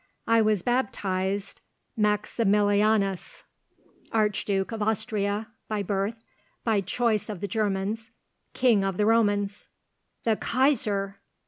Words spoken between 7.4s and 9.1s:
Germans, King of the